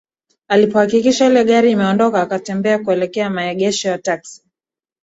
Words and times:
Alipohakikisha 0.47 1.25
ile 1.25 1.43
gari 1.43 1.71
imeondoka 1.71 2.21
akatembea 2.21 2.79
kuelekea 2.79 3.29
maegesho 3.29 3.87
ya 3.89 3.97
taksi 3.97 4.43